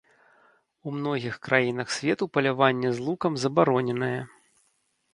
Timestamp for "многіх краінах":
0.95-1.93